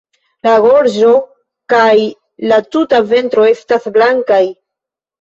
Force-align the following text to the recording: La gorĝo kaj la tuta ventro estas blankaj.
La 0.45 0.53
gorĝo 0.63 1.11
kaj 1.75 1.93
la 2.49 2.59
tuta 2.79 3.05
ventro 3.15 3.49
estas 3.55 3.89
blankaj. 4.01 4.45